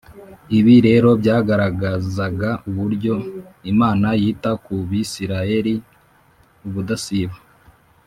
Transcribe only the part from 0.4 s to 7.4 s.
ibi rero byagaragazaga uburyo imana yita ku bisirayeli ubudasiba